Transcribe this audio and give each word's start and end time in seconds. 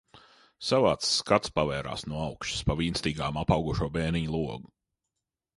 Savāds 0.69 1.09
skats 1.17 1.53
pavērās 1.59 2.05
no 2.13 2.23
augšas 2.29 2.65
pa 2.71 2.79
vīnstīgām 2.81 3.41
apaugušo 3.45 3.93
bēniņu 3.99 4.35
logu. 4.39 4.75